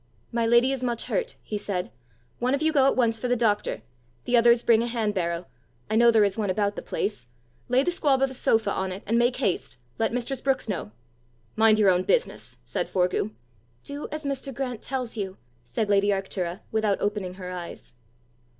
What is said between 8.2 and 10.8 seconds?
of a sofa on it, and make haste. Let mistress Brookes